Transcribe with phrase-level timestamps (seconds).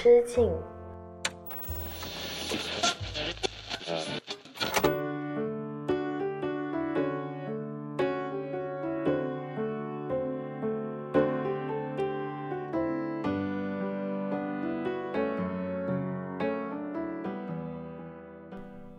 [0.00, 0.48] 之境。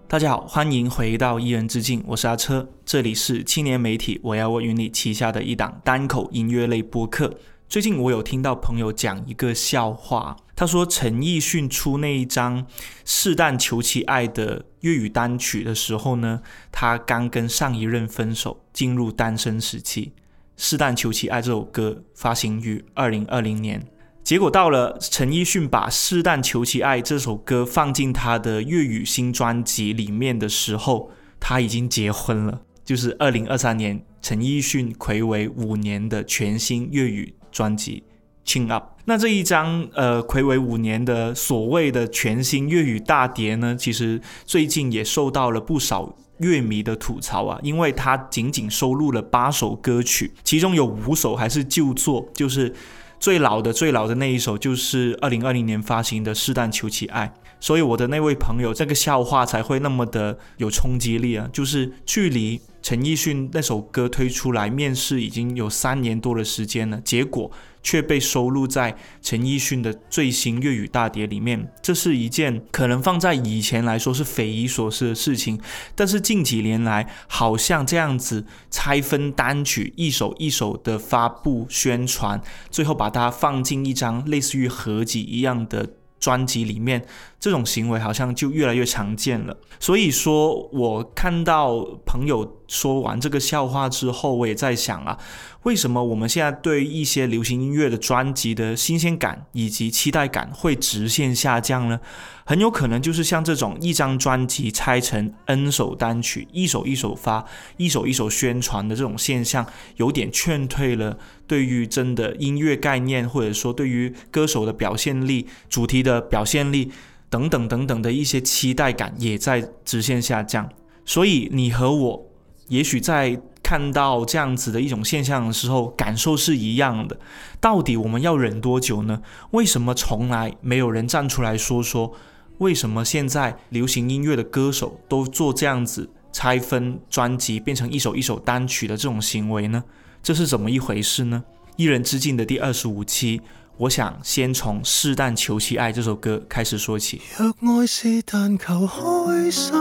[0.09, 7.33] 大家好，欢迎回到一人之境，我是阿车，这里是青年媒体我要我与你旗下的一档单口音乐类播客。
[7.69, 12.65] 最近我有听到朋友讲一个笑话，他说陈奕迅出那一张
[13.05, 16.41] 《是但求其爱》的粤语单曲的时候呢，
[16.71, 20.05] 他刚跟上一任分手，进入单身时期。
[20.57, 23.85] 《是但求其爱》这首歌发行于二零二零年。
[24.23, 32.63] 结果到了陈奕迅把《是但求其爱》这首歌放进他的粤语新专辑里面的时候，他已经结婚了。
[32.83, 38.03] 就是二零二三年，陈奕迅暌违五年的全新粤语专辑
[38.49, 38.83] 《Chin Up》。
[39.05, 52.73] 那这一张呃暌违五年的所谓的全新粤语大碟呢，其实最近也受到了不少乐迷的吐槽啊，因为它仅仅收录了八首歌曲，其中有五首还是旧作，就是。
[53.21, 57.27] 最老的最老的那一首就是二零二零年发行的《适当求其爱》，
[57.59, 61.49] 所以我的那位朋友这个笑话才会那么的有冲击力啊！
[61.51, 67.51] 就是距离陈奕迅那首歌推出来面世已经有三年多的时间了，结果。
[67.81, 75.57] 却被收录在陈奕迅的最新粤语大碟里面，这是一件可能放在以前来说是匪夷所思的事情。
[75.95, 85.87] 但是近几年来，好像这样子拆分单曲，一首一首的发布宣传，最后把它放进一张类似于合集一样的。
[86.19, 87.05] 专辑里面
[87.39, 95.17] 这种行为好像就越来越常见了，所以说我看到朋友说完这个笑话之后，我也在想啊，
[95.63, 101.99] 为什么我们现在对一些流行音乐的专辑的新鲜感以及期待感会直线下降呢？
[102.45, 107.45] 很有可能就是像这种一张专辑拆成 N 首单曲，一首一首发，
[107.75, 109.65] 一首一首宣传的这种现象，
[109.97, 116.89] 有点劝退了对于真的音乐概念，或者说对于歌手的表现力、主题的表现力
[117.29, 120.69] 等等等等的一些期待感，也在直线下降。
[121.03, 122.25] 所以你和我，
[122.69, 123.39] 也许在
[123.69, 127.19] 看到这样子的一种现象的时候，感受是一样的。
[127.59, 129.21] 到底我们要忍多久呢？
[129.51, 132.11] 为什么从来没有人站出来说说？
[132.57, 139.83] 为什么现在流行音乐的歌手都做这样子拆分专辑变成一首一首单曲的这种行为呢？
[140.23, 141.43] 这是怎么一回事呢？
[141.75, 143.39] 一人之境的第二十五期，
[143.77, 147.21] 我想先从《试但求其爱》这首歌开始说起。
[147.37, 149.71] 若爱是但求开心，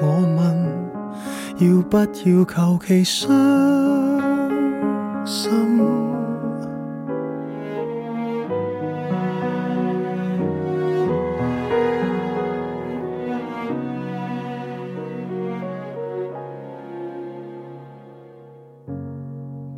[0.00, 0.91] 我问
[1.62, 2.06] 要不要
[2.44, 3.30] 求其伤
[5.24, 5.52] 心？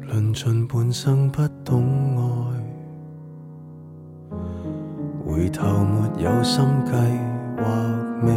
[0.00, 2.22] 论尽半生不懂爱，
[5.26, 6.92] 回头没有心计
[7.58, 7.64] 或
[8.22, 8.32] 未，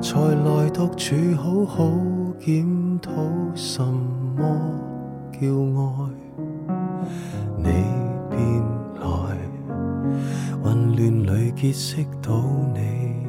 [0.00, 1.90] 才来独处好好
[2.38, 2.64] 检
[3.00, 3.10] 讨
[3.54, 4.44] 什么
[5.32, 5.88] 叫爱。
[7.56, 7.64] 你
[8.30, 8.38] 便
[9.00, 9.08] 来，
[10.62, 12.40] 混乱里结识到
[12.74, 13.26] 你，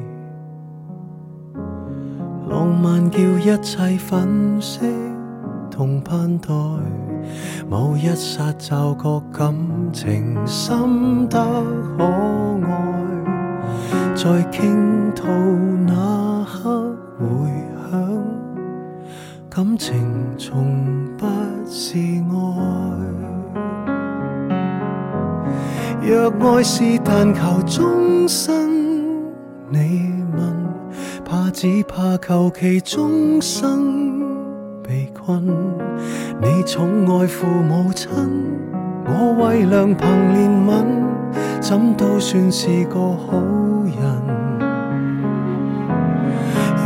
[2.48, 4.80] 浪漫叫一切粉饰。
[5.70, 6.48] 同盼待，
[7.68, 9.54] 某一刹就觉感
[9.92, 11.38] 情深得
[11.96, 12.04] 可
[12.64, 15.26] 爱，在倾吐
[15.86, 16.29] 那
[17.20, 17.26] 回
[17.90, 18.24] 响，
[19.50, 20.08] 感情
[20.38, 21.26] 从不
[21.66, 22.32] 是爱。
[26.02, 28.54] 若爱是但求终身，
[29.68, 30.40] 你问，
[31.22, 34.00] 怕只怕求其终生。
[34.82, 35.44] 被困，
[36.40, 38.08] 你宠爱父母亲，
[39.04, 40.86] 我为良朋怜悯，
[41.60, 43.36] 怎都算是个好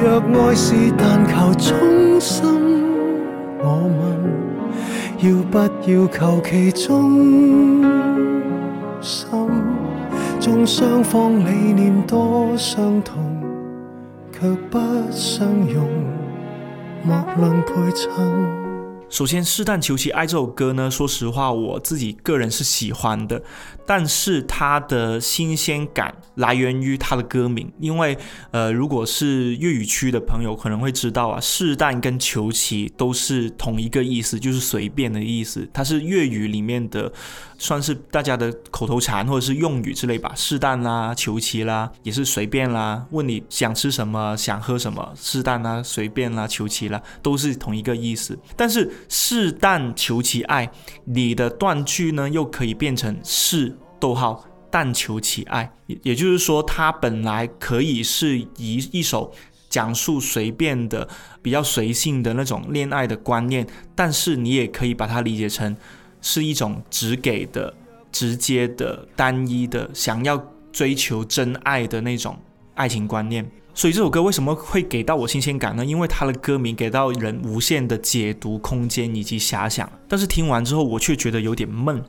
[0.04, 2.44] 若爱是但求衷心，
[3.58, 4.04] 我问，
[5.18, 5.56] 要不
[5.90, 7.82] 要求其忠
[9.00, 9.26] 心？
[10.38, 13.42] 纵双方理念多相同，
[14.30, 14.78] 却不
[15.10, 15.88] 相容。
[19.08, 23.40] 首先，《试但求其爱》这首歌呢，说实话，我自己个人是喜欢的。
[23.86, 28.16] 但是它的新鲜感来源于它的歌名，因为
[28.50, 35.68] 呃，如果是粤语区的朋友可能会知道啊，试蛋跟求其都是同一个意思，就是随便的意思。
[35.72, 37.12] 它是粤语里面的，
[37.58, 40.32] 算是大家的口头禅或者是用语之类吧。
[40.34, 43.06] 试蛋啦，求其啦，也是随便啦。
[43.10, 48.38] 问你想吃什么，想喝什么，试蛋啦，随便啦，求其啦，都是同一个意思。
[48.56, 50.70] 但是试蛋求其爱，
[51.04, 53.73] 你的断句呢又可以变成是。
[54.04, 59.32] 逗号，但求其爱，也也就是说，它本来可以是一一首
[59.70, 61.08] 讲述随便的、
[61.40, 65.74] 比较随性的那种恋爱的观念，但是你也可以把它理解成
[66.20, 67.72] 是一种只给的、
[68.12, 70.36] 直接的、单一的，想要
[70.70, 72.36] 追求真爱的那种
[72.74, 73.50] 爱情观念。
[73.76, 75.84] 所以这首歌为什么会给到我新鲜感呢？
[75.84, 82.00] 因为它的歌名给到人无限的解读空间以及遐想，但是听完之后我却觉得有点闷，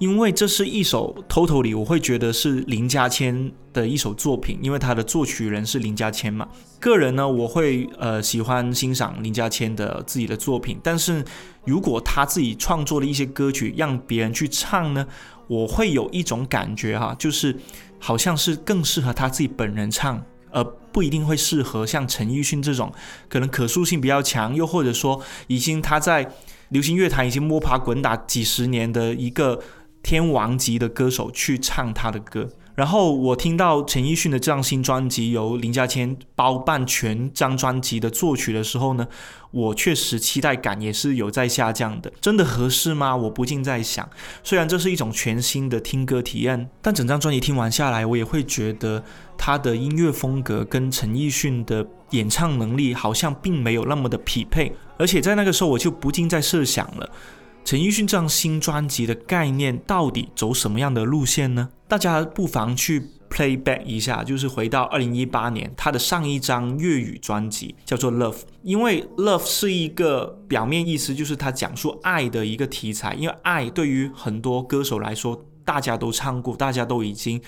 [0.00, 6.48] 因为这是一首 totally 我会觉得是林家谦的一首作品，因为他的作曲人是林家谦嘛。
[6.80, 11.24] 个人呢，我会呃喜欢欣赏林家谦的自己的作品，但是
[11.64, 15.06] 如果他自己创作的一些歌曲让别人去唱呢，
[15.46, 17.56] 我会有一种感觉哈，就是
[18.00, 20.20] 好像是更适合他自己本人唱。
[20.54, 22.92] 呃不一定会适合像陈奕迅这种
[23.28, 26.32] 可能可塑性比较强，又或者说已经他在
[26.68, 29.60] 流行乐坛已经摸爬滚打几十年的一个
[30.02, 32.48] 天王级的歌手去唱他的歌。
[32.74, 39.06] 然后我听到陈奕迅的这张新专辑由林家谦包办全张专辑的作曲的时候呢，
[39.52, 42.12] 我确实期待感也是有在下降的。
[42.20, 43.14] 真的合适吗？
[43.14, 44.08] 我不禁在想。
[44.42, 49.04] 虽然这是一种全新的听歌体验，但整张专辑听完下来，我也会觉得
[49.38, 54.72] 他的音乐风格跟陈奕迅的演唱能力好像并没有那么的匹配。
[54.98, 57.08] 而且在那个时候，我就不禁在设想了。
[57.64, 61.70] 陈奕迅这张新专辑的概念到底走什么样的路线呢？
[61.88, 63.00] 大家不妨去
[63.30, 68.32] play back 一下，就是回到二零一八年他的上一张粤语专辑叫做《Love》，
[68.62, 77.40] 因为 Love 是一个表面意思就是他讲述爱的一个题材，因为爱对于很多歌手来说，大家都唱过，大家都已经。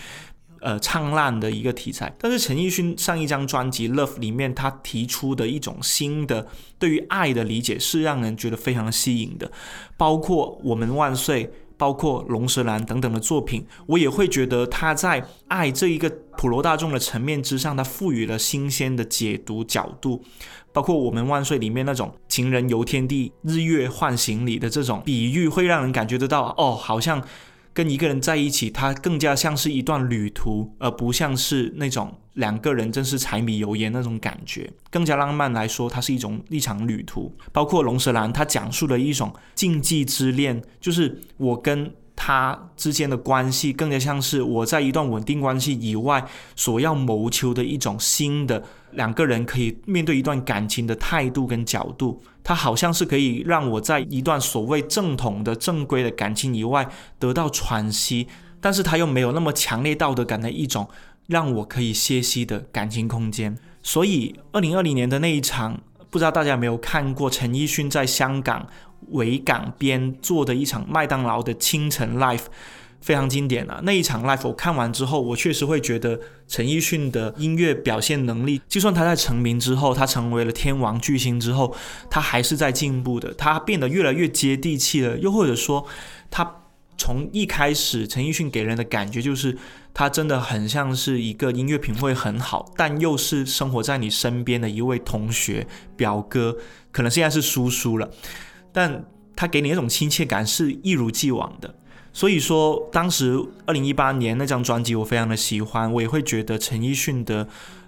[0.67, 6.45] 呃，灿烂的一个题材，但是陈奕迅上一张专辑《Love》里面，他提出的一种新的
[6.77, 9.49] 对于爱的理解是让人觉得非常吸引的，
[9.97, 11.47] 包括《我们万岁》，
[11.77, 20.25] 包括《龙舌兰》等等的作品，我也会觉得他在爱这一个普罗大众的层面之上，他赋予了新鲜的解读角度，
[20.73, 27.23] 包括《我们万岁》里面那种情人游天地，日月换行李的这种比喻，会让人感觉得到，哦，好像。
[27.77, 34.73] 跟一个人在一起，它更加像是一段旅途，而不像是那种两个人真是柴米油盐那种感觉。
[34.91, 37.37] 更加浪漫来说，它是一种一场旅途。
[37.53, 41.93] 包括龙舌兰，它讲述了一种禁忌之恋，就是我跟。
[42.19, 46.27] 他之间的关系更加像是我在一段稳定关系以外
[46.57, 48.65] 所要谋求的一种新的
[48.97, 52.21] 两个人可以面对一段感情的态度跟角度。
[52.43, 56.89] 它好像是可以让我在一段所谓正统的正规的感情以外
[57.19, 58.27] 得到喘息，
[58.61, 60.89] 但是它又没有那么强烈道德感的一种
[61.27, 63.57] 让我可以歇息的感情空间。
[63.83, 68.67] 所以，二零二零年的那一场，不知道大家有没有看过陈奕迅在香港。
[69.11, 72.47] 维港边做的一场麦当劳的清晨 life
[73.01, 73.81] 非常经典啊！
[73.85, 81.75] 那一场 live 我看完之后，我确实会觉得陈奕迅的音乐表现能力，就算他在成名之后，他成为了天王巨星之后，
[82.11, 83.33] 他还是在进步的。
[83.35, 85.87] 他变得越来越接地气了，又或者说，
[86.31, 86.63] 他
[86.99, 89.57] 从一开始，陈奕迅给人的感觉就是
[89.93, 96.57] 他真的很像是一个音乐品味很好，但又是生活在你身边的一位同学、表哥，
[96.91, 98.11] 可能现在是叔叔了。
[98.73, 101.75] 但他给你那种亲切感是一如既往的，
[102.17, 107.47] 所以说当时二零一八年那张专辑我非常的喜欢，我也会觉得陈奕迅的。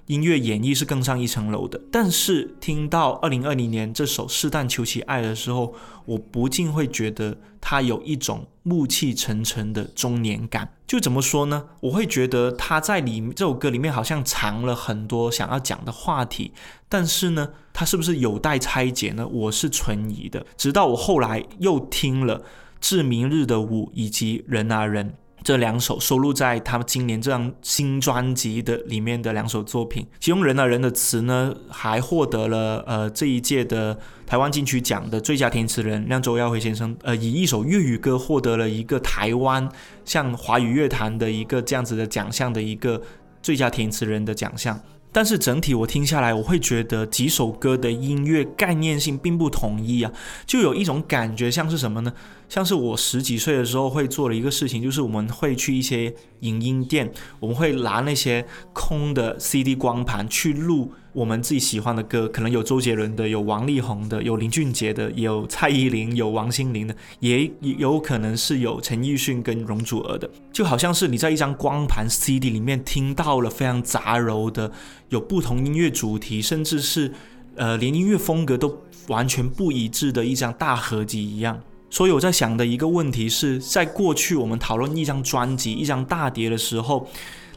[0.08, 5.74] 音乐演绎是更上一层楼的，但是听到二零二零年这首《试但求其爱》的时候，
[6.06, 10.72] 我不禁会觉得他有一种暮气沉沉的中年感。
[10.86, 11.66] 就怎么说呢？
[11.80, 16.52] 我会觉得他在里这首歌里面好像藏了很多想要讲的话题，
[16.88, 19.28] 但是呢，他是不是有待拆解呢？
[19.28, 20.46] 我是存疑的。
[20.56, 22.38] 直到我后来又听了
[22.80, 25.10] 《致明日的舞》以及《人啊人》。
[25.44, 39.66] 这两首收录在他们今年这张新专辑的里面的两首作品，其中《人啊人》的词呢，还获得了呃这一届的台湾金曲奖的最佳填词人让周耀辉先生，呃以一首粤语歌获得了一个台湾
[40.04, 43.00] 像华语乐坛的一个这样子的奖项的一个
[43.40, 44.78] 最佳填词人的奖项。
[45.10, 50.12] 但是整体我听下来，我会觉得几首歌的音乐概念性并不统一啊，
[50.44, 52.12] 就有一种感觉像是什么呢？
[52.48, 60.92] 像是我十几岁的时候会做的一个事情，就是我们会去一些影音店，我们会拿那些空的 CD 光盘去录。
[61.12, 70.30] 我们自己喜欢的歌，可能有周杰伦的，有王力宏的，有林俊杰的，有蔡依林，有王心凌的，也有可能是有陈奕迅跟容祖儿的。
[70.52, 74.70] 就好像是你在一张光盘 CD 里面听到了非常杂糅的，
[75.08, 77.12] 有不同音乐主题，甚至是
[77.56, 81.60] 呃连音乐风格都完全不一致的一张大合集一样。
[81.90, 87.08] 所以我在想的一个问题是在过去我们讨论一张专辑、一张大碟的时候。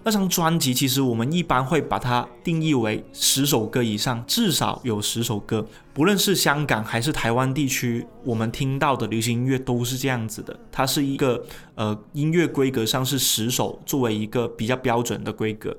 [0.04, 5.64] 那张专辑其实我们一般会把它定义为十首歌以上，至少有十首歌。
[5.94, 10.60] 不论是香港还是台湾地区，我们听到的流行音乐都是这样子的。
[10.72, 11.46] 它是一个
[11.76, 15.78] 呃音乐规格上是十首作为一个比较标准的规格。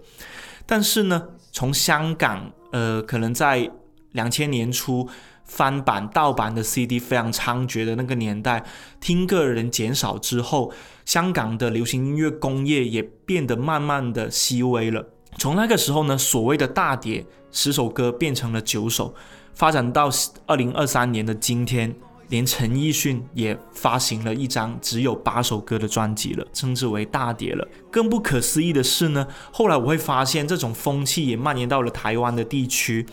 [0.64, 3.68] 但是呢，从香港呃可能在
[4.12, 5.08] 两千年初。
[5.54, 8.64] 翻版盗版的 CD 非常猖獗的那个年代，
[9.00, 10.72] 听歌的人减少之后，
[11.04, 15.06] 香港的流行音乐工业也变得慢慢的细微了。
[15.36, 19.14] 从那个时候呢，所谓的大碟十首歌变成了九首，
[19.52, 20.08] 发展到
[20.46, 21.94] 二零二三年的今天，
[22.30, 27.68] 连陈奕迅也发行了一张只有八首歌的专辑了，称之为大碟了。
[27.90, 33.04] 更不可思议的是呢，后来我会发现这种风气也蔓延到了台湾的地区。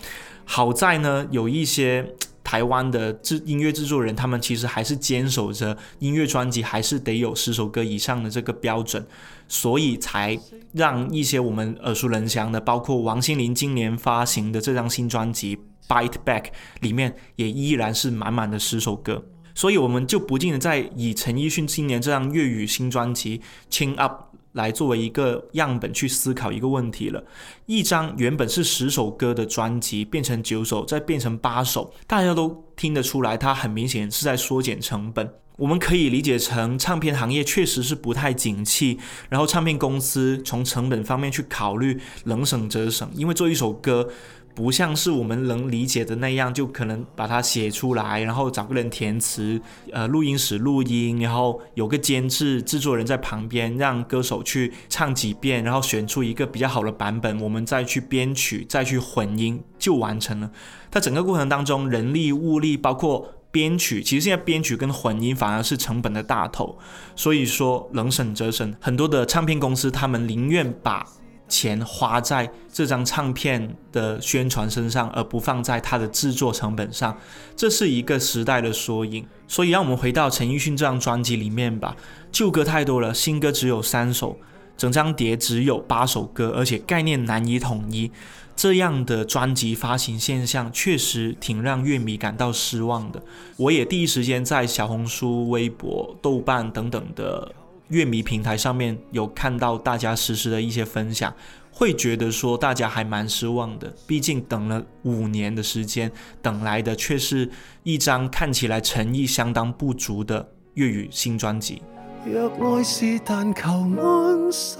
[0.45, 2.15] 好在呢，有一些。
[2.49, 9.05] 台湾的制音乐制作人，他们其实还是坚守着音乐专辑还是得有十首歌以上的这个标准，
[9.47, 10.35] 所以才
[10.71, 15.55] 让一些我们耳熟能详的，包括王心凌今年发行的这张新专辑
[15.87, 16.41] 《Bite Back》
[16.79, 19.23] 里面，也依然是满满的十首歌。
[19.53, 23.37] 所以我们就不禁的在以陈奕迅今年这张粤语新专辑
[23.71, 24.23] 《Chin Up》。
[24.53, 27.23] 来作为一个样本去思考一个问题了。
[27.65, 35.33] 一张原本是十首歌的专辑变成九首，再变成八首，大家都听得出来，它很明显是在缩减成本。
[35.57, 44.09] 我们可以理解成唱片行业确实是不太景气，然后唱片公司从成本方面去考虑，能省则省，因为做一首歌。
[44.55, 49.61] 不像是我们能理解的那样，就可能把它写出来，然后找个人填词，
[49.93, 60.51] 呃，录音室录音，然后有个监制制作人在旁边，让歌手去唱几遍，然后选出一个比较好的版本，我们再去编曲，再去混音就完成了。
[60.91, 66.77] 它整个过程当中，人力物力包括编曲，其实现在编曲跟混音反而是成本的大头，
[67.15, 68.75] 所以说能省则省。
[68.79, 71.05] 很多的唱片公司他们宁愿把
[71.49, 77.17] 钱花在这张唱片的宣传身上，而不放在它的制作成本上，
[77.55, 79.25] 这是一个时代的缩影。
[79.47, 81.97] 所以，让我们回到陈奕迅这张专辑里面吧。
[82.31, 84.37] 旧歌太多了，新歌只有三首，
[84.77, 88.11] 整张碟只有八首歌，而且概念难以统一。
[88.55, 93.23] 这样的专辑发行现象确实挺让乐迷感到失望的。
[93.55, 97.55] 我也第一时间在小红书、微博、豆瓣等等的。
[97.89, 101.33] 乐迷平台上面有看到大家实时的一些分享，
[101.71, 103.93] 会觉得说大家还蛮失望的。
[104.07, 107.49] 毕竟等了五年的时间，等来的却是
[107.83, 111.81] 一张看起来诚意相当不足的粤语新专辑。
[112.25, 114.79] 若爱是但求安心，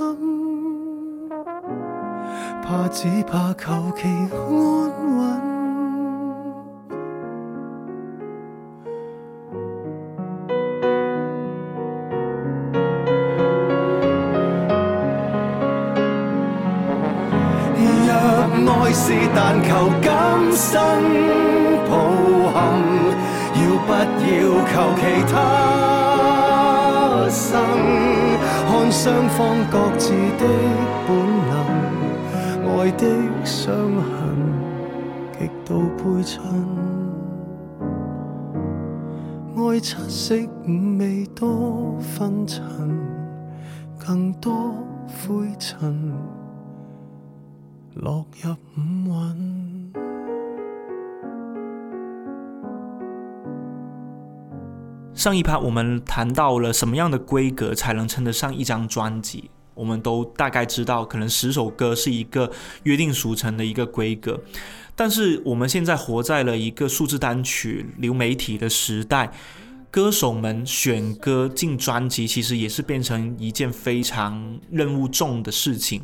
[2.62, 5.59] 怕只怕求其安稳。
[18.94, 20.08] 是但求今
[20.54, 20.74] 生
[21.90, 21.92] 抱
[22.54, 22.58] 憾，
[23.56, 24.30] 要不要
[24.66, 25.34] 求其他？
[27.30, 27.54] 生？
[28.72, 29.38] 看双方
[29.70, 30.44] 各自的
[31.06, 31.08] 本
[31.50, 31.52] 能，
[32.80, 33.04] 爱的
[33.44, 34.10] 伤痕
[35.38, 36.42] 极度配衬，
[39.56, 40.36] 爱七色
[40.68, 42.64] 五味多纷尘，
[43.98, 44.74] 更多
[45.08, 46.14] 灰尘。
[48.02, 49.92] 落入五蕴。
[55.14, 62.50] 上一趴我们谈到了什么样的规格才能称得上一张专辑，我们都大概知道，可能十首歌是一个
[62.84, 64.40] 约定俗成的一个规格。
[64.96, 69.30] 但是我们现在活在了一个数字单曲流媒体的时代，
[69.92, 76.02] 歌手们选歌进专辑，其实也是变成一件非常任务重的事情。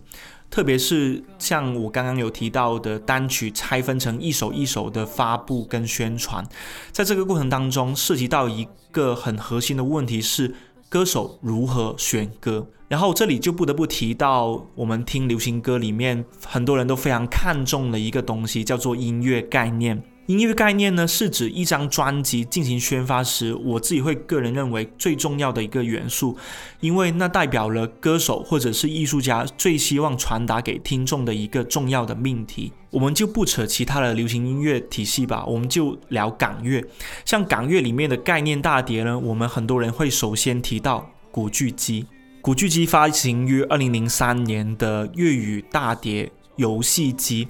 [0.56, 6.48] 特别是像我刚刚有提到的单曲拆分成一首一首的发布跟宣传，
[6.94, 10.56] 在这个过程当中涉及到一个很核心的问题是
[10.88, 12.66] 歌手如何选歌。
[12.88, 20.02] 然后这里就不得不提到，我们听流行歌里面很多人都非常看重的一个东西，叫做音乐概念。
[20.28, 26.36] 音乐概念呢，是指一张专辑进行宣发时，我自己会个人认为最重要的一个元素，
[26.80, 32.74] 因为那代表了歌手或者是艺术家最希望传达给听众的一个重要的命题。
[32.90, 36.84] 我们就不扯其他的流行音乐体系吧，我们就聊港乐。
[37.24, 42.08] 像港乐里面的概念大碟呢，我们很多人会首先提到古巨基。
[42.42, 46.32] 古巨基发行于二零零三年的粤语大碟。
[46.56, 47.48] 游戏机，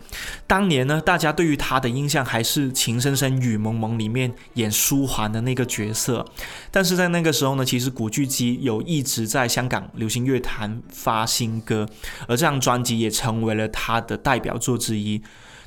[0.48, 6.26] 当年呢，大家对于他的印象还是《情深深雨蒙蒙》里面演舒缓的那个角色。
[6.72, 11.88] 但是在那个时候呢，其实古巨基有一直在香港流行乐坛发新歌，
[12.28, 15.22] 而这张专辑也成为了他的代表作之一。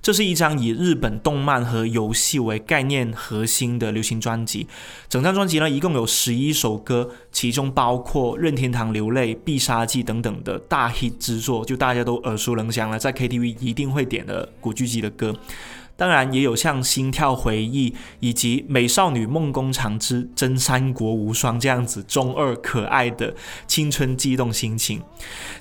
[0.08, 4.66] 这是一张以日本动漫和游戏为概念核心的流行专辑。
[5.06, 15.36] 整张专辑呢，一共有十一首歌，其中包括《任天堂流泪》《必杀技》等等的大 hit 之作，就大家都耳熟能详了，在 KTV 一定会点的古巨基的歌。
[15.98, 17.90] 当然也有像《心跳回忆》
[18.20, 23.34] 以及《美少女梦工厂之真三国无双》这样子中二可爱的
[23.66, 25.02] 青春悸动心情。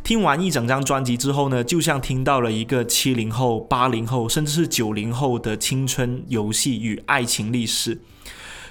[0.04, 8.00] 听完一整张专辑之后呢，就像听到了一个七零后、八零后，甚至是九零后的青春游戏与爱情历史。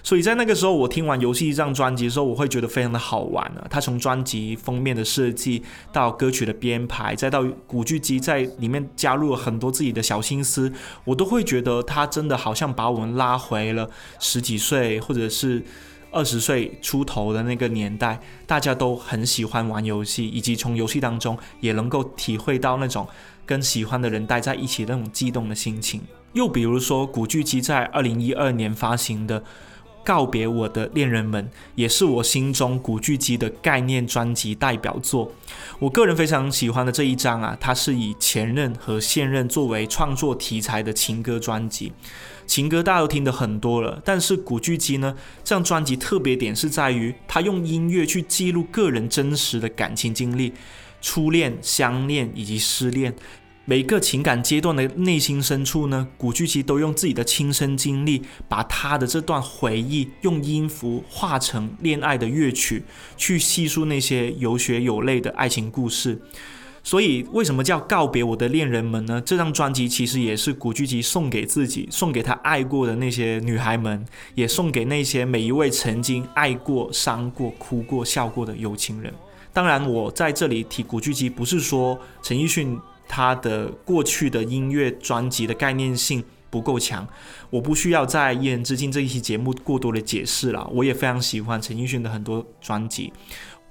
[0.06, 3.66] 所以在那个时候，我听完游戏这张专辑的时候，我会觉得非常的好玩啊！
[3.68, 5.60] 他从专辑封面的设计
[5.92, 10.72] 到歌曲的编排，再到古巨基在里面加入了很多自己的小心思，
[11.02, 15.60] 我都会觉得他真的好像把我们拉回了十几岁或者是
[16.12, 23.04] 二十岁出头的那个年代，大家都很喜欢玩游戏，以及从游戏当中也能够体会到那种
[23.44, 26.00] 跟喜欢的人待在一起那种激动的心情。
[26.34, 29.42] 又比如说，古巨基在二零一二年发行的。
[30.06, 35.32] 告别我的恋人们，也是我心中古巨基的概念专辑代表作。
[35.80, 41.92] 我个人非常喜欢的这一张啊，它是以前任和现任作为创作题材的情歌专辑。
[42.46, 50.52] 情歌大家都听得很多了，但是古巨基呢，这张专辑特别点是在于他用音乐去记录个人真实的感情经历，
[51.02, 53.12] 初恋、相恋以及失恋。
[53.68, 62.84] 每个情感阶段的内心深处呢，古巨基都用自己的亲身经历，把他的这段回忆用音符化成恋爱的乐曲，
[63.16, 66.22] 去细述那些有血有泪的爱情故事。
[66.84, 69.20] 所以，为什么叫告别我的恋人们呢？
[69.20, 79.12] 这张专辑其实也是古巨基送给自己，送给他爱过的那些女孩们，也送给那些每一位曾经爱过、伤过、哭过、笑过的有情人。
[79.52, 82.78] 当然，我在这里提古巨基，不是说陈奕迅。
[83.08, 87.06] 他的过去的音乐专辑的概念性不够强，
[87.50, 90.66] 我不需要在《一人之境》这一期节目过多的解释了。
[90.72, 93.12] 我也非常喜欢陈奕迅的很多专辑。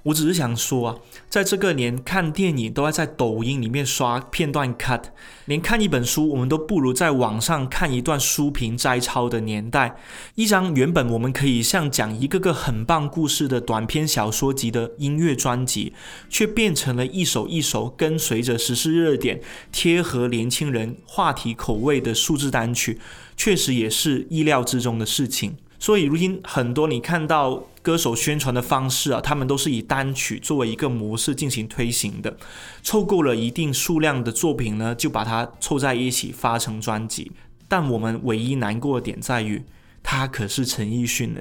[0.06, 0.96] 我只是想说啊，
[1.28, 5.02] 在这个连看电影都要在抖音里面刷片段 cut，
[5.46, 9.96] 连看一本书我们都不如在网上看一段书评摘抄的年代，
[10.36, 15.92] 一张原本我们可以像讲一个个很棒故事的短篇小说集的音乐专辑，
[16.30, 19.40] 却变成了一首一首跟随着时事热点、
[19.72, 23.00] 贴合年轻人话题口味的数字单曲，
[23.36, 25.56] 确实也是意料之中的事情。
[25.86, 32.36] 所以，如今很多你看到歌手宣传的方式啊，他们都是以单曲作为一个模式进行推行的。
[32.82, 37.30] 凑够了一定数量的作品呢，就把它凑在一起发成专辑。
[37.68, 39.62] 但我们唯一难过的点在于，
[40.02, 41.40] 他可是陈奕迅呢，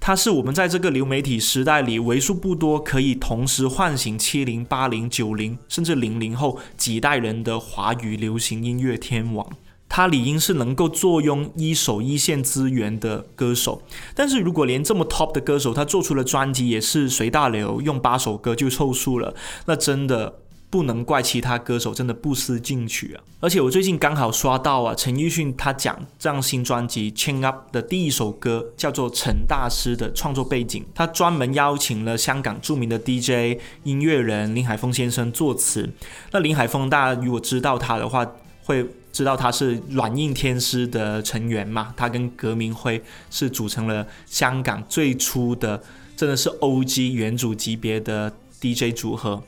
[0.00, 9.48] 他是我们在这个流媒体时代里为数不多可以同时唤醒七零、八零、九零甚至零零后几代人的华语流行音乐天王。
[9.96, 13.80] 他理应是能够坐拥一手一线资源的歌手，
[14.12, 19.32] 但是如果连这么 top 的歌手，他做出了专辑也是随大流，用八首歌就凑数了，
[19.66, 23.22] 那真的不能怪其他歌手真的不思进取啊！
[23.38, 35.88] 而且我最近刚好刷到啊，陈奕迅他讲这张新专辑《Chain Up》的第一首歌叫做《陈大师》的创作背景，他专门邀请了香港著名的 DJ 音乐人林海峰先生作词。
[36.32, 38.26] 那林海峰大家如果知道他的话，
[38.64, 38.84] 会。
[39.14, 41.94] 知道他是软硬天师的成员嘛？
[41.96, 43.00] 他跟葛明辉
[43.30, 45.80] 是组成了香港最初的，
[46.16, 47.12] 真的是 O.G.
[47.12, 49.40] 原主级别的 DJ 组合。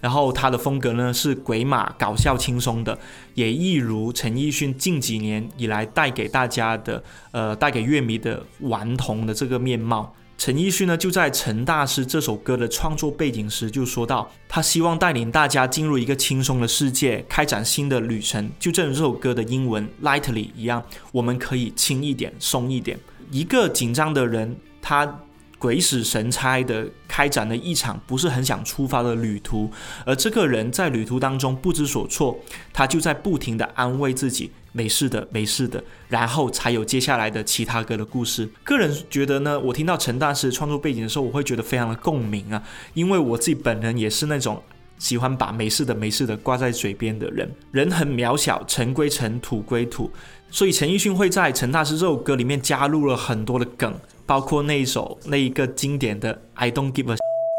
[0.00, 2.98] 然后他的风格呢是鬼马搞笑轻松的，
[3.34, 10.16] 也一如陈奕迅近几年以来带给大家的，呃，带给乐迷的顽童的这个面貌。
[10.44, 18.50] 陈奕迅呢，就在《陈大师》这首歌的创作背景时就说到，他希望带领大家进入一个轻松的世界，开展新的旅程。
[18.58, 22.98] 就正如这首歌的英文 “lightly” 一样，我们可以轻一点、松一点。
[23.30, 25.20] 一个紧张的人，他
[25.60, 29.70] 鬼使神差的开展了一场不是很想出发的旅途，
[30.04, 32.36] 而这个人在旅途当中不知所措，
[32.72, 38.48] 他就在不停的安慰自己，没事的，没事的，然后才有接下来的其他歌的故事。
[38.64, 42.62] 个人觉得呢，我听到陈大师创作背景的时候，我会觉得非常的共鸣啊，
[42.94, 44.62] 因为我自己本人也是那种。
[44.98, 50.08] 喜欢把没事的没事的挂在嘴边的人，人很渺小，尘归尘，土归土，
[50.48, 53.92] 所以陈奕迅会在陈大师这首歌里面加入了很多的梗，
[54.26, 57.16] 包括那一首那一个经典的 I don't give a，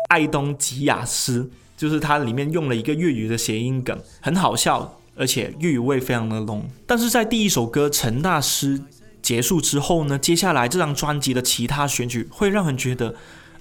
[0.08, 6.67] 爱东吉雅斯，就是它里面用了一个粤语的谐音梗，很好笑，而且粤语味非常的浓。
[6.86, 8.82] 但是在第一首歌陈大师
[9.21, 13.15] 结束之后呢，接下来这张专辑的其他选曲会让人觉得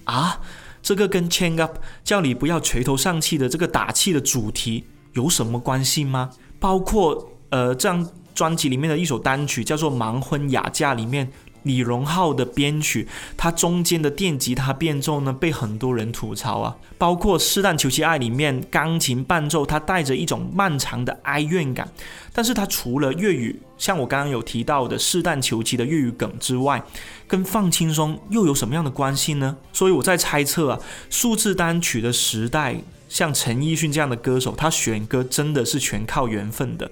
[0.05, 0.41] 啊。
[0.85, 6.31] 这个跟 Change Up 叫你不要垂头丧气的这个打气的主题有什么关系吗？
[6.59, 11.31] 包括呃，这张专辑里面的一首单曲叫做《盲婚哑嫁》里面。
[11.64, 16.77] 李荣浩的编曲，他中间的电吉他变奏呢，被很多人吐槽啊。
[16.98, 21.90] 包括《试探求其爱》里面钢琴伴奏，它带着一种漫长的哀怨感。
[22.33, 26.81] 但是它除了粤语，像我刚刚有提到的《试探求其》的粤语梗之外，
[27.27, 29.57] 跟放轻松又有什么样的关系呢？
[29.72, 32.77] 所以我在猜测啊，数字单曲的时代，
[33.09, 36.88] 像陈奕迅这样的歌手，他选歌真的是全靠缘分的。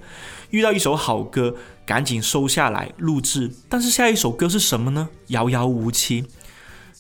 [0.50, 1.54] 遇到一首好歌，
[1.90, 3.50] 赶紧收下来录制。
[3.68, 5.09] 但是下一首歌是什么呢？
[5.26, 6.24] 遥遥无期。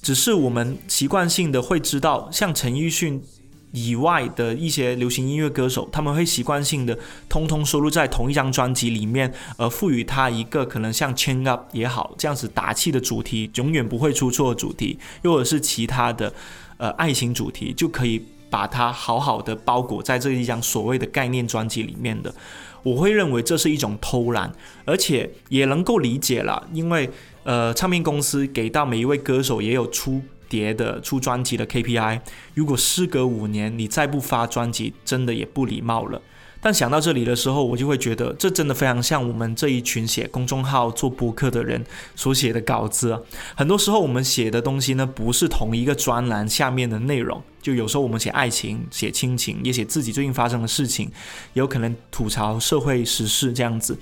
[0.02, 3.22] 只是我们习惯性的会知道，像陈奕迅
[3.70, 6.98] 以外的一些流行音乐歌手，他们会习惯性的
[7.28, 16.34] 通通收录在同一张专辑里面，而赋予他一个可能像《Chain Up》也好这样子打气的主题，永远不会出错的主题，又或者是其他的
[16.78, 22.34] 呃爱情主题，就可以把它好好的包裹在这一张所谓的概念专辑里面的。
[22.82, 24.52] 我会认为这是一种偷懒，
[24.84, 27.08] 而且也能够理解了，因为
[27.44, 32.20] 呃，唱片公司给到每一位歌手也有出碟的、出专辑的 KPI。
[32.54, 36.20] 如果时隔五年你再不发专辑，真的也不礼貌了。
[36.62, 41.82] 但想到这里的时候，我就会觉得这真的非常像我们这一群写公众号、做播客的人
[42.14, 43.18] 所写的稿子。
[43.54, 47.42] 很多时候我们写的东西呢，不是同一个专栏下面的内容。
[47.62, 51.10] 就有时候我们写爱情、写亲情，也写自己最近发生的事情，
[51.52, 53.96] 有可能吐槽社会时事这样子。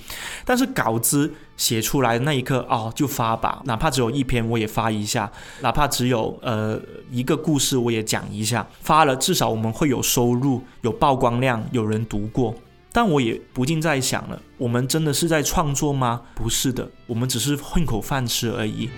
[0.45, 12.55] 但是稿子写出来的那一刻，哦，就发吧，哪怕只有一篇我也发一下，哪怕只有呃一个故事我也讲一下，发了至少我们会有收入、有曝光量、有人读过。
[12.91, 16.23] 但我也不禁在想了，我们真的是在创作吗？
[16.35, 18.89] 不是的，我们只是混口饭吃而已。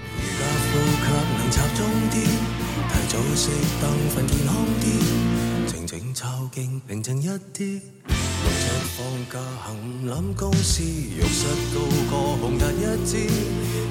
[6.53, 8.99] 静平静一啲，六日放
[9.33, 11.81] 假行揽公司，浴室高
[12.11, 13.17] 歌红日一支，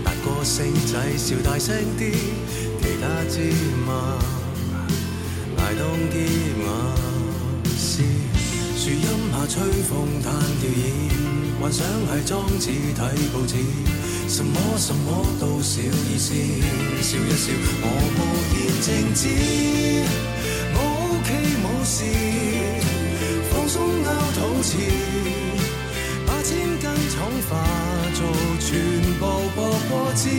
[0.03, 2.11] 八个四仔笑大声啲，
[2.81, 3.51] 其他芝
[3.87, 4.19] 麻
[5.57, 6.15] 挨冻啲
[6.63, 6.67] 雅
[7.77, 8.03] 思，
[8.77, 11.09] 树荫下吹风叹吊椅，
[11.59, 12.99] 幻想系装置睇
[13.33, 13.55] 报纸，
[14.29, 16.33] 什么什么都小意思，
[17.01, 18.19] 笑一笑我无
[18.55, 19.27] 言静止。
[21.89, 22.05] 事，
[23.49, 24.77] 放松拗肚臍，
[26.27, 27.17] 把千斤重
[27.49, 27.51] 化
[28.13, 28.19] 做
[28.59, 28.67] 全
[29.17, 29.57] 部薄
[29.89, 30.29] 过纸，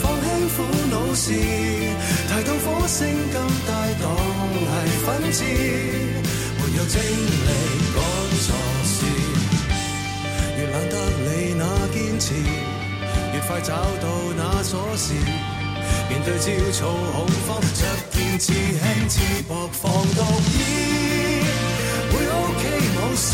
[0.00, 3.36] 放轻苦恼事，提到火星咁
[3.66, 4.04] 大当
[4.70, 4.72] 系
[5.04, 7.50] 粉刺，没有精力
[7.92, 7.98] 赶
[8.38, 8.46] 错
[12.32, 15.12] 越快找到那锁匙。
[16.08, 16.80] 面对焦躁
[17.12, 17.82] 恐慌，着
[18.12, 20.20] 件似轻似薄防毒
[20.52, 20.54] 衣，
[22.12, 22.62] 会 OK
[22.94, 23.26] 冇事，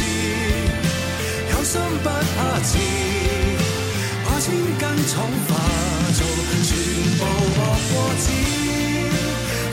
[1.51, 2.71] 有心不怕迟，
[4.25, 5.13] 把千斤重
[5.49, 5.51] 化
[6.15, 6.21] 做
[6.65, 6.71] 全
[7.19, 7.21] 部
[7.57, 7.59] 薄
[7.91, 8.25] 过纸，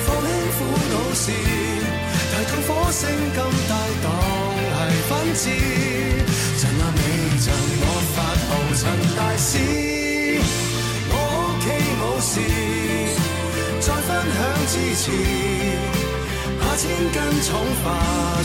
[0.06, 0.60] 放轻苦
[0.92, 3.00] 恼事，提到火星
[3.36, 3.38] 咁
[3.70, 3.72] 大
[4.04, 4.06] 当
[4.74, 4.78] 系
[5.08, 5.42] 粉刺，
[6.60, 6.97] 趁那未曾我发
[8.80, 9.58] 陈大使。
[12.00, 12.40] 冇事，
[13.80, 14.38] 再分享
[14.68, 15.06] 支持，
[16.60, 17.50] 把千斤重
[17.84, 17.86] 化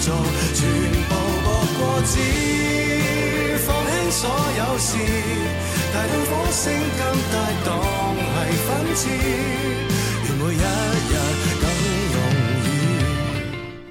[0.03, 0.07] 作
[0.55, 0.61] 全
[1.09, 1.47] 部薄
[1.79, 2.15] 过纸，
[3.65, 4.21] 放轻所
[4.59, 4.91] 有事，
[5.95, 6.63] 大到火星
[6.99, 7.01] 更
[7.33, 7.69] 大当
[8.29, 9.01] 系粉刺，
[10.25, 10.57] 愿每日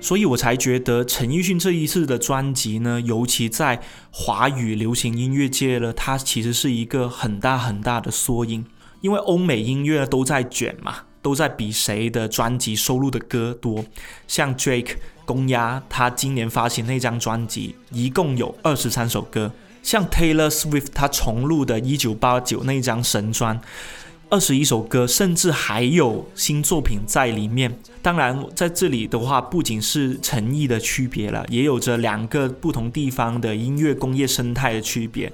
[0.01, 8.65] 所以我才觉得陈奕迅这一次的专辑呢，尤其在华语流行音乐界呢，它其实是一个很大很大的缩影。
[9.01, 13.83] 因为欧美音乐都在卷嘛，都在比谁的专辑收录的歌多。
[14.27, 19.51] 像 Drake 公鸭，他今年发行那张专辑一共有二十三首歌。
[19.81, 23.59] 像 Taylor Swift 他重录的一九八九那张神专，
[24.31, 27.77] 二十一首歌，甚至还有新作品在里面。
[28.01, 35.29] 当然，在这里的话，不仅是诚意的区别了，也有着两个不同地方的音乐工业生态的区别。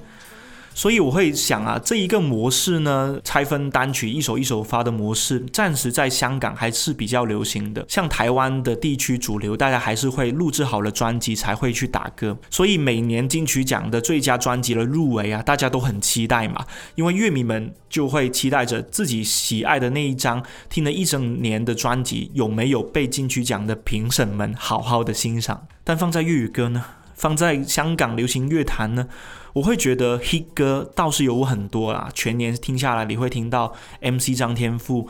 [0.77, 7.83] 所以我会想啊，这一个模式呢，拆分单曲一首一首发的模式，暂时在香港还是比较流行的。
[7.89, 12.37] 像台湾的地区主流，大家还是会录制好了专辑才会去打歌。
[12.51, 16.63] 所以每年金曲奖的最佳专辑的入围啊，大家都很期待嘛，
[16.93, 25.65] 因为乐迷们就会期待着自己喜爱的那一张听了一整年的专辑有没有被金曲奖的评审们好好的欣赏。
[25.83, 26.85] 但放在粤语歌呢？
[27.15, 29.07] 放在香港流行乐坛呢，
[29.53, 32.09] 我会觉得 hit 歌倒是有很多啦。
[32.13, 35.09] 全年听下来，你会听到 MC 张天赋、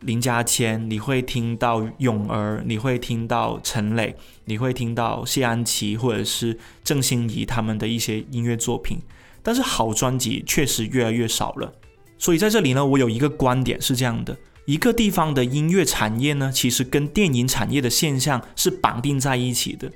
[0.00, 4.14] 林家谦，你会听到泳儿，你会听到陈磊，
[4.44, 8.98] 你会听到谢安琪或者是郑欣宜他们的一些音乐作品。
[9.42, 11.72] 但是好专辑确实越来越少了。
[12.18, 14.36] 所以在这里呢，我有一个观点是这样的：
[14.66, 19.90] 一个地方的音乐产业呢，其实跟电影产业的现象是绑定在一起的。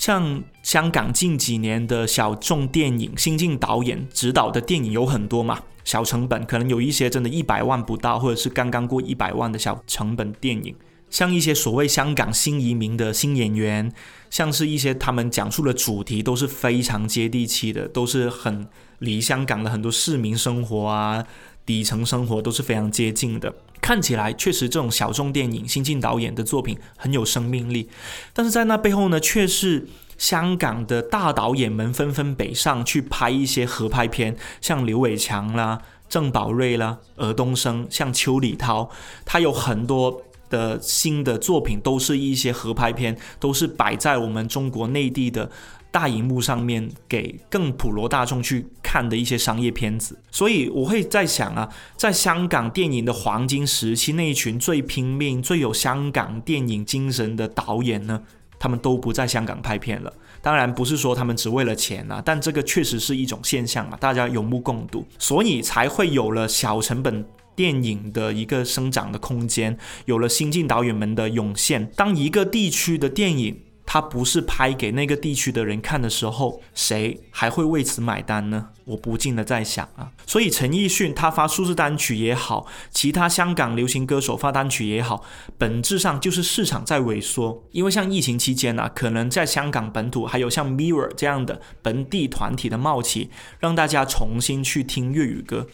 [0.00, 10.74] 像香港近几年的小众电影，新晋导演指导的电影有很多嘛，小成本可能有一些真的一百万不到，或者是刚刚过一百万的小成本电影。
[11.10, 13.92] 像一些所谓香港新移民的新演员，
[14.30, 18.66] 像是一些他们讲述的主题都是非常接地气的，都是很
[19.00, 21.22] 离香港的很多市民生活啊。
[21.66, 27.88] 底层生活都是非常接近的，看起来确实这种小众电影、新晋导演的作品很有生命力，
[28.32, 29.88] 但是在那背后呢，却是
[30.18, 38.90] 香港的大导演们纷纷北上去拍一些合拍片，像刘伟强啦、郑宝瑞啦、尔冬升，像邱礼涛，
[39.24, 45.50] 他有很多的新的作品，都是一些合拍片，都是摆在我们中国内地的。
[45.90, 58.22] 大荧幕上面给更普罗大众去看的一些商业片子，所以我会在想啊，在香港电影的黄金时期，那一群最拼命、最有香港电影精神的导演呢，
[58.58, 60.12] 他们都不在香港拍片了。
[60.42, 67.24] 当然不是说他们只为了钱啊，但这个确实是一种现象嘛，大家有目共睹，所以才会有了小成本
[67.56, 69.76] 电影的一个生长的空间，
[70.06, 71.90] 有了新晋导演们的涌现。
[71.96, 73.60] 当一个地区的电影，
[73.92, 78.68] 它不是拍给那个地区的人看的时候，谁还会为此买单呢？
[78.84, 85.24] 我不禁的在想啊，所以陈奕迅他发数字单曲也好，其他香港流行歌手发单曲也好，
[85.58, 87.64] 本质上就是市场在萎缩。
[87.72, 95.66] 因为像疫情期间呢，可能在香港本土还有像 Mirror 这样的本地团体的冒起，让大家重新去听粤语歌。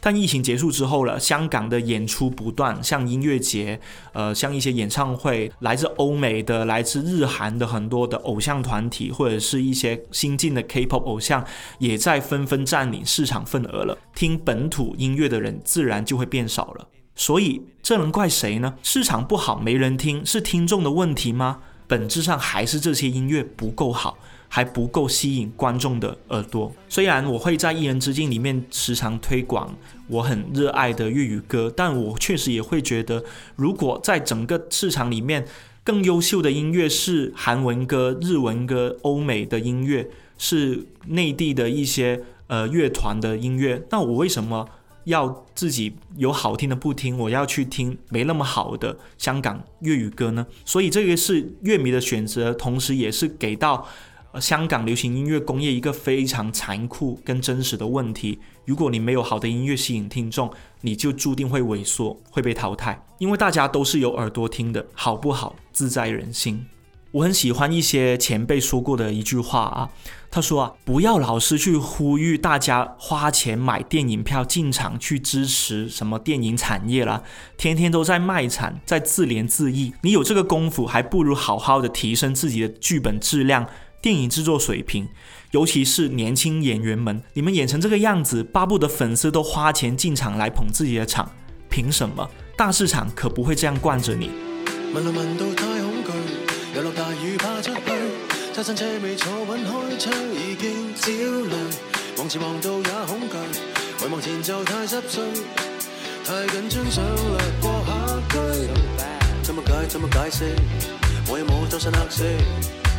[0.00, 3.78] 但疫情结束之后了，香港的演出不断，像音乐节，
[4.12, 11.44] 呃，像一些演唱会，来自欧美的、来自日韩的很多的偶像团体，或者是一些新晋的 K-pop 偶像，
[11.78, 13.98] 也在纷纷占领市场份额了。
[14.14, 16.88] 听本土音乐的人自然就会变少了。
[17.14, 18.74] 所以这能怪谁呢？
[18.82, 21.58] 市场不好，没人听，是听众的问题吗？
[21.86, 24.16] 本质上还是这些音乐不够好。
[24.52, 26.70] 还不够吸引观众的耳朵。
[26.88, 29.72] 虽然我会在一人之境里面时常推广
[30.08, 35.46] 我很热爱的粤语歌，但我确实也会觉得，如果在整个市场里面
[35.84, 44.68] 更优秀的音乐是韩文歌、日文歌、欧美的音乐，是内地的一些呃乐团的音乐，那我为什么
[45.04, 50.44] 要自己有好听的不听，我要去听没那么好的香港粤语歌呢？
[50.64, 53.86] 所以这个是乐迷的选择，同时也是给到。
[54.32, 60.50] 而香港流行音乐工业一个非常残酷跟真实的问题：如果你没有好的音乐吸引听众，
[60.82, 63.04] 你就注定会萎缩，会被淘汰。
[63.18, 66.64] 因为大家都是有耳朵听的，好不好自在人心。
[67.12, 69.90] 我很喜欢一些前辈说过的一句话啊，
[70.30, 77.24] 他说啊，不要老是去呼吁大家花钱买电影票进场去支持什么电影产业啦，
[77.56, 79.92] 天天都在卖惨，在自怜自艾。
[80.02, 83.66] 你有这个功夫，还不如好好的提升自己的剧本质量。
[84.02, 85.08] 电影制作水平，
[85.50, 91.30] 尤其是年轻演员们，你们演成这个样子，巴不得粉丝都花钱进场来捧自己的场，
[91.68, 92.30] 凭什么？
[92.56, 94.30] 大市场可不会这样惯着你。
[94.94, 96.12] 闻闻闻到太恐惧，
[96.76, 97.80] 又落大雨怕出去，
[98.54, 101.54] 揸新车未坐稳开窗已经焦虑，
[102.16, 103.60] 望前望到也恐惧，
[103.98, 105.22] 回望前就太湿碎，
[106.24, 107.92] 太紧张想掠过下
[108.30, 108.70] 区。
[109.42, 109.72] 怎么解？
[109.88, 110.54] 怎么解释？
[111.28, 112.24] 我有冇周身黑色？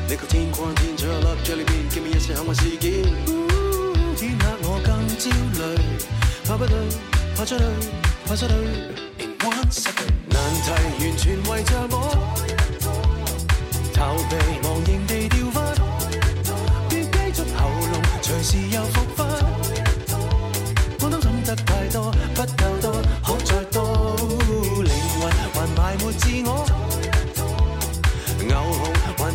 [0.08, 2.92] 你求天光天着粒在里面，见面一些幸运事件。
[4.18, 5.60] 天黑我更焦虑，
[6.46, 6.76] 怕不对，
[7.36, 7.64] 怕出去，
[8.28, 8.54] 怕失去。
[9.20, 10.68] In one second，难题
[11.00, 11.96] 完全围着我，
[13.94, 14.36] 逃避
[14.68, 15.58] 忘形地掉发，
[16.90, 19.20] 别继续喉咙，随时又复发。
[21.00, 22.46] 我当想得太多，不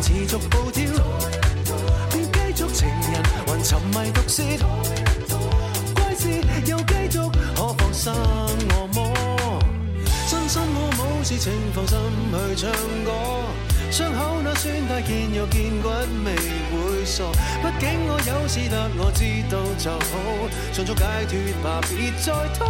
[0.01, 0.83] 持续暴跳，
[2.11, 4.43] 便继续情人还沉迷毒舌，
[5.95, 6.29] 怪事
[6.65, 7.19] 又继续，
[7.55, 8.13] 可放生
[8.69, 8.97] 我么？
[10.29, 11.97] 真心我冇事，请放心
[12.31, 12.71] 去唱
[13.05, 13.11] 歌。
[13.89, 15.87] 伤口那酸带见又见骨
[16.25, 17.23] 未会傻，
[17.61, 20.13] 毕竟我有事得我知道就好，
[20.73, 21.31] 迅速解脱
[21.63, 22.67] 吧，别再拖。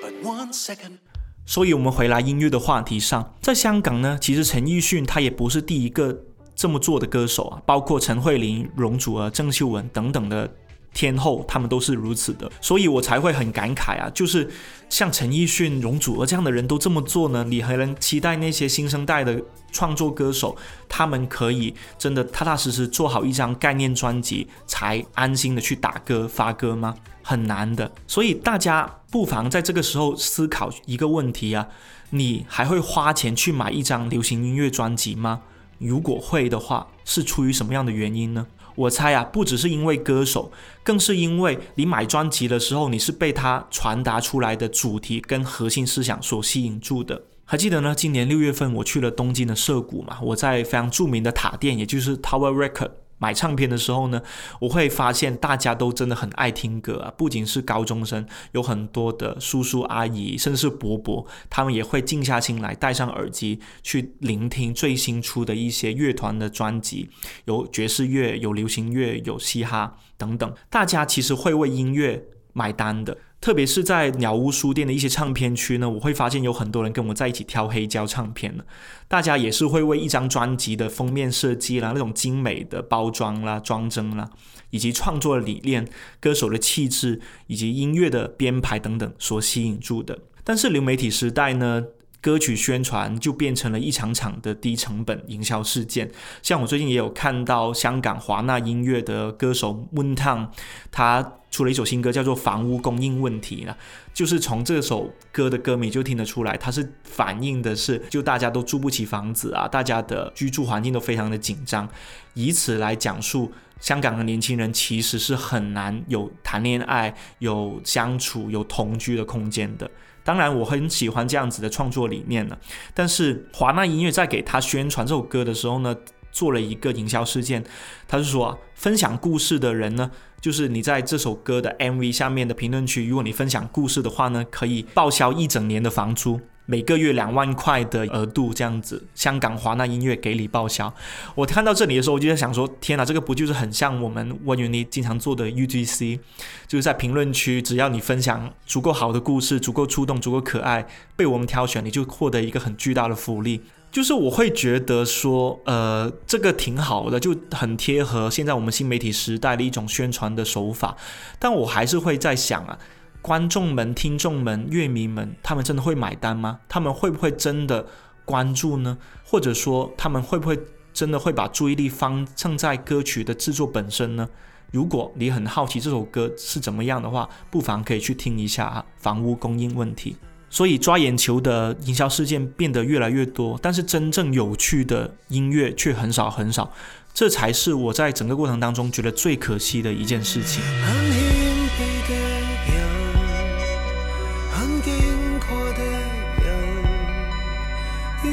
[0.00, 1.09] But one second.
[1.50, 6.16] 所以，我们回来音乐的话题上，在香港呢，其实陈奕迅他也不是第一个
[6.54, 10.48] 这么做的歌手啊，包括陈慧琳、容祖儿、郑秀文等等的
[10.94, 14.48] 天后，他们都是如此的，所以我才会很感慨啊，就是
[14.88, 20.56] 像陈奕迅、容祖儿这样的人都这么做呢，你还能期待那些新生代的创作歌手，
[20.88, 26.94] 他们可以真的踏踏实实做好一张概念专辑，才安心的去打歌发歌吗？
[27.22, 31.68] 很难的，所以大家不妨在这个时候思考一个问题啊：
[32.10, 35.42] 你还会花钱去买一张流行音乐专辑吗？
[35.78, 38.46] 如果会的话，是出于什么样的原因呢？
[38.76, 40.50] 我猜啊，不只是因为歌手，
[40.82, 47.22] 更是因为你买专辑的时候，你是被他传达出来的主题跟核心思想所吸引住的。
[47.44, 47.94] 还记得呢？
[47.94, 52.90] 今年六月份我去了东京的涩谷嘛，我在非常著名的塔店，也就是 Tower Record。
[53.20, 54.20] 买唱片的时候呢，
[54.58, 67.10] 我会发现大家都真的很爱听歌啊，不仅是高中生，有很多的叔叔阿姨，甚至是伯伯，他们也会静下心来，戴上耳机去聆听最新出的一些乐团的专辑，
[67.44, 73.16] 有爵士乐，有流行乐，有嘻哈等等，大家其实会为音乐买单的。
[73.40, 78.64] 特别是在鸟屋书店的一些唱片区呢，我会发现有很多人跟我在一起挑黑胶唱片呢。
[79.08, 84.28] 大家也是会为一张专辑的封面设计啦、那种精美的包装啦、装帧啦，
[84.70, 85.88] 以及创作的理念、
[86.20, 90.18] 歌手的气质以及音乐的编排等等所吸引住的。
[90.44, 91.84] 但是流媒体时代呢？
[92.22, 96.10] 歌曲宣传就变成了一场场的低成本营销事件。
[96.42, 100.48] 像我最近也有看到香港华纳音乐的歌手 Moontown，
[100.90, 103.74] 他出了一首新歌，叫做《房屋供应问题》呢。
[104.14, 111.88] 就是从这首歌的歌名就听得出来，它是反映的是就大家都住不起房子啊，大家的居住环境都非常的紧张，
[112.34, 119.90] 以此来讲述香港的年轻人其实是很难有谈恋爱、有相处、有同居的空间的。
[120.22, 122.56] 当然，我很喜欢这样子的创作理念呢。
[122.92, 125.96] 但是华纳音乐在给他宣传这首歌的时候呢，
[126.30, 127.64] 做了一个营销事件。
[128.06, 130.10] 他是说，分享故事的人呢，
[130.40, 136.40] 就是你在这首歌的 MV 下面的评论区，如果你分享故事的话呢，可以报销一整年的房租。
[136.66, 140.94] 每个月两万块的额度这样子，香港华纳音乐给你报销。
[141.34, 146.20] 我看到这里的时候，我就在想说：天哪，这个不就是很像我们温云妮经常做的 UGC？
[146.68, 153.62] 就是在评论区，只要你分享足够好的故事，足够触动，足够可爱，被我们挑选，你就获得一个很巨大的福利。
[153.90, 160.96] 就是我会觉得说，呃，这个挺好的，就很贴合现在我们新媒体时代的一种宣传的手法。
[161.38, 162.78] 但我还是会在想啊。
[163.22, 166.60] 观众们、听众们、乐迷们，他们真的会买单吗？
[166.70, 167.84] 他们会不会真的
[168.24, 168.96] 关注呢？
[169.24, 170.58] 或者说，他们会不会
[170.94, 174.26] 真的会把注意力放放在歌曲的制作本身呢？
[174.72, 180.16] 如果你很好奇这首歌是怎么样的话，不妨可以去听一下啊房屋供应问题。
[180.50, 186.72] 所以抓眼球的营销事件变得越来越多，但是真正有趣的音乐却很少很少，
[187.14, 190.62] 这才是我在整个过程当中觉得最可惜的一件事情。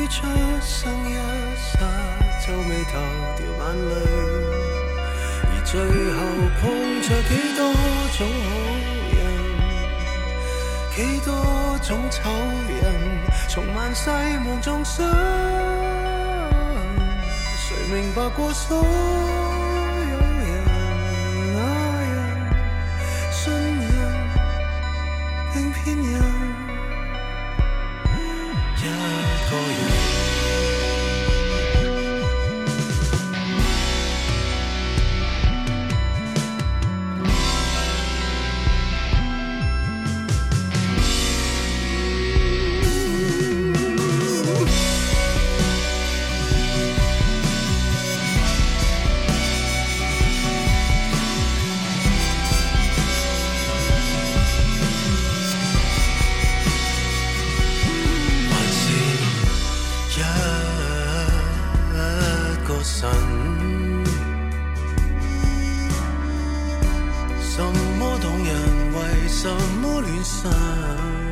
[0.09, 0.23] 出
[0.61, 1.13] 生一
[1.57, 1.77] 刹，
[2.39, 2.93] 皱眉头，
[3.35, 3.93] 掉眼泪，
[5.43, 5.75] 而最
[6.15, 6.17] 后
[6.61, 6.63] 碰
[7.01, 7.59] 着几多
[8.17, 8.96] 种好
[10.97, 11.31] 几多
[11.83, 12.27] 种丑
[12.67, 15.07] 人，从万世望众生，
[17.55, 18.83] 谁明白过所？
[70.27, 71.26] sun.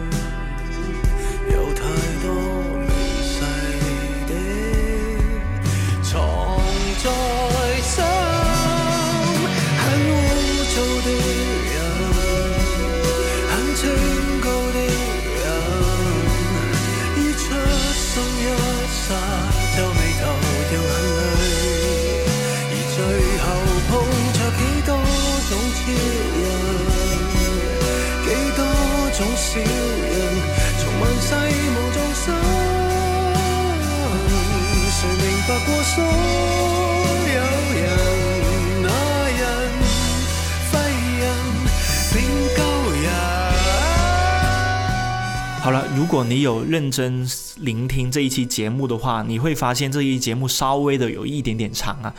[45.61, 47.27] 好了，如果你有认真
[47.57, 52.13] 聆听这一期节目的话，你会发现这一节目稍微的有一点点长啊。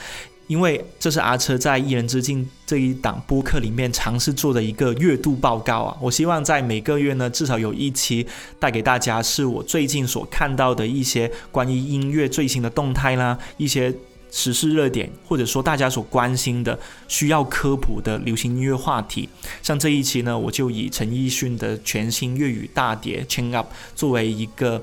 [0.46, 8.26] 因为这是阿车在《一人之境》这一档播客里面尝试做的一个月度报告啊，我希望在每个月呢，至少有一期
[8.60, 13.92] 带给大家是我最近所看到的一些关于音乐最新的动态啦，一些
[14.30, 16.78] 时事热点，或者说大家所关心的
[17.08, 19.28] 需要科普的流行音乐话题。
[19.62, 23.66] 像这一期呢，我就以陈奕迅的全新粤语大碟《Change Up》
[23.96, 24.82] 作为一个。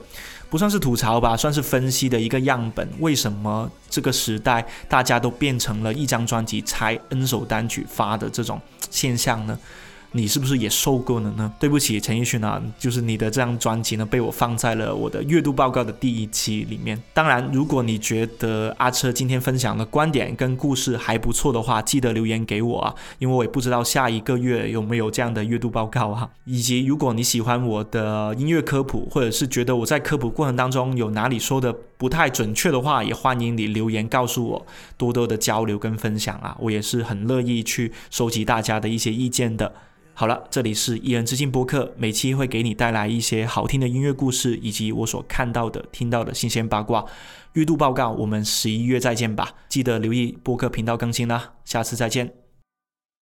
[0.53, 2.87] 不算是吐槽吧，算是分析的一个样本。
[2.99, 9.57] 为什么这个时代大家都变成了一张专辑拆 N 首单曲发的这种现象呢？
[10.16, 11.51] 你是不是也受够了呢？
[11.59, 17.01] 对不起，陈奕迅啊，就是你的这张专辑呢，被我放在了我的月度报告的第一期里面。
[17.16, 26.30] 当然，如果你觉得阿车今天分享的观点跟故事还不错的话，记得留言给我啊，因为我也不知道下一个月有没有这样的月度报告啊。
[26.45, 39.74] 以及，如果你喜欢我的音乐科普，或者是觉得我在科普过程当中有哪里说的不太准确的话，也欢迎你留言告诉我，多多的交流跟分享啊，我也是很乐意去收集大家的一些意见的。
[40.16, 47.03] 好了，这里是一人之境播客，每期会给你带来一些好听的音乐故事，以及我所看到的、听到的新鲜八卦。
[47.53, 49.53] 月度报告，我们十一月再见吧！
[49.68, 52.42] 记得留意播客频道更新啦，下次再见。